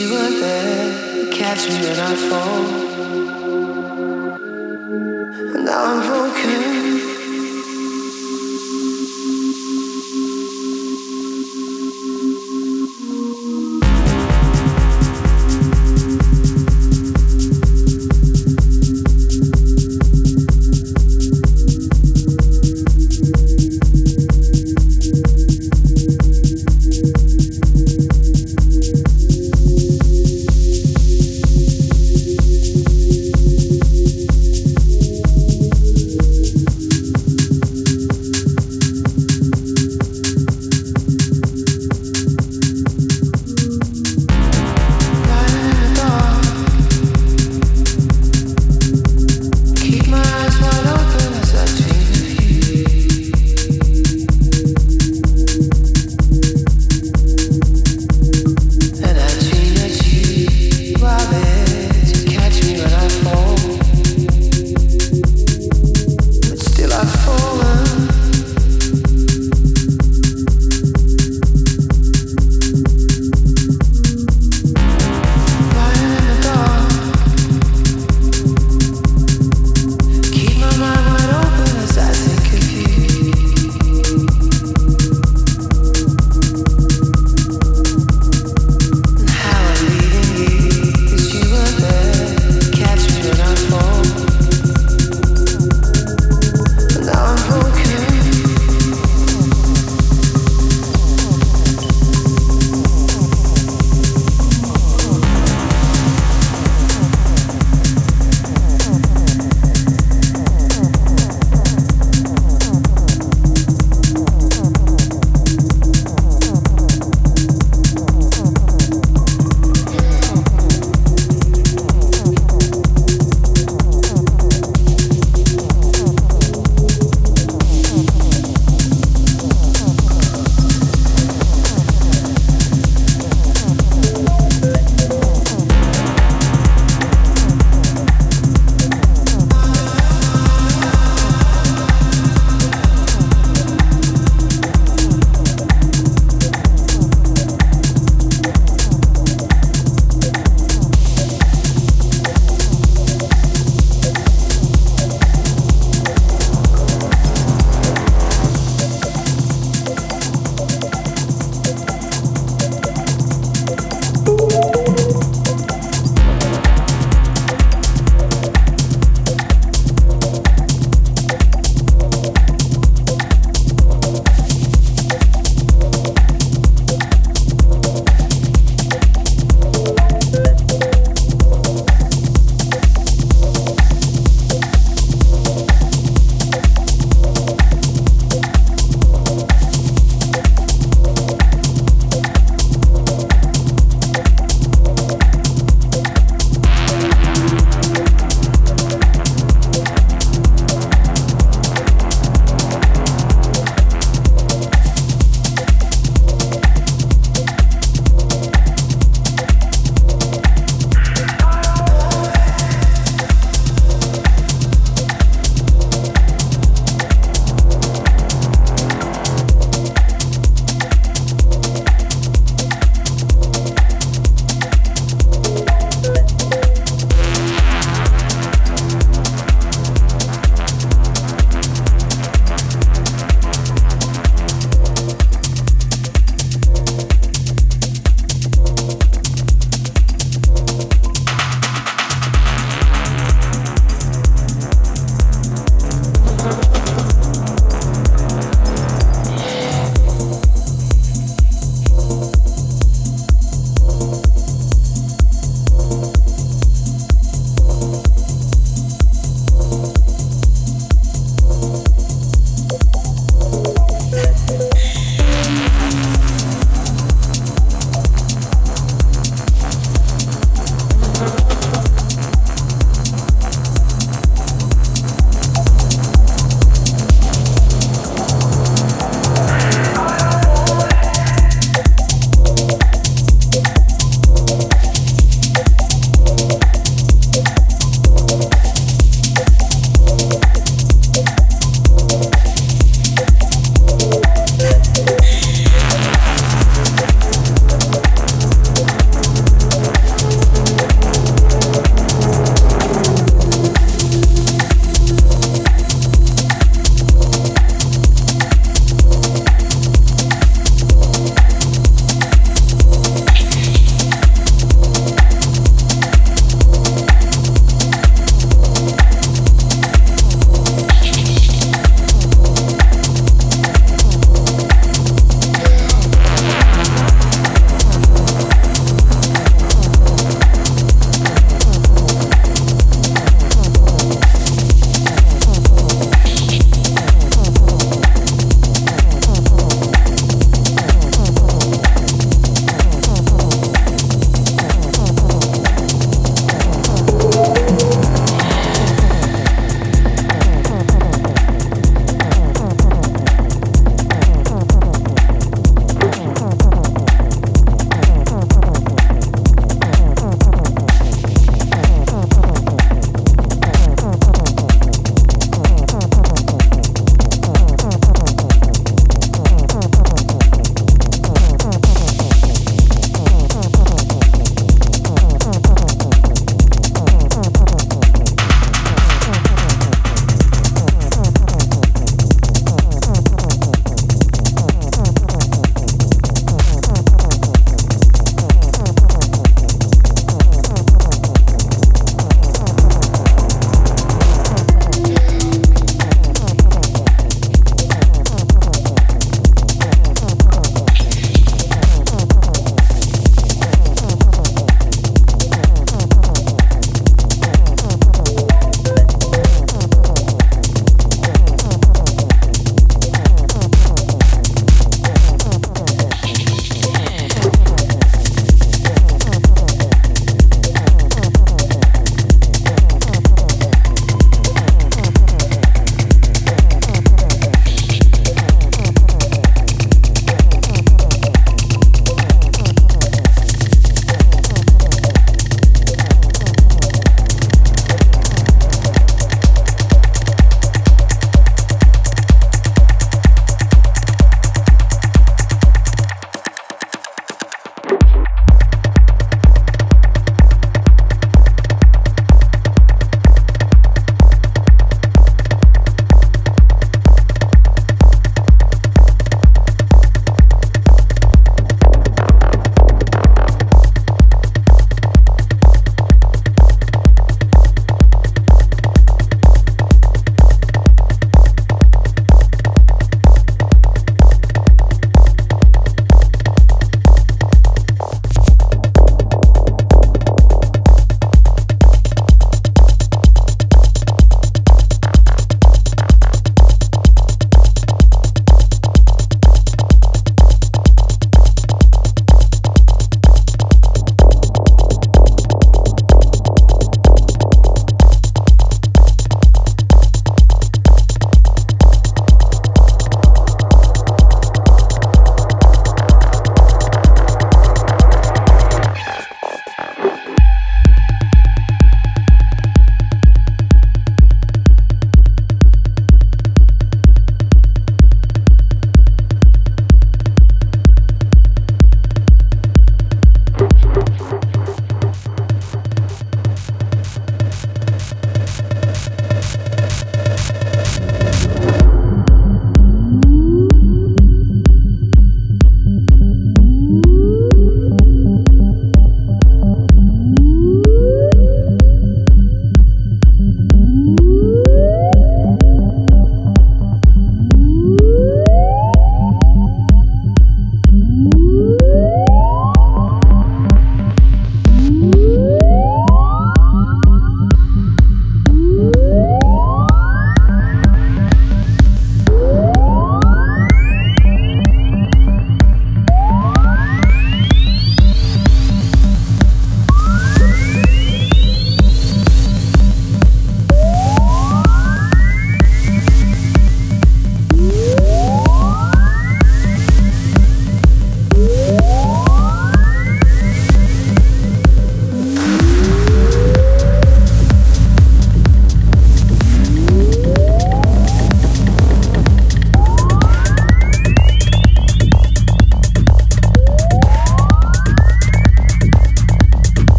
[0.00, 2.62] You were there to catch me when I fall.
[5.62, 6.09] Now I'm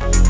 [0.00, 0.29] you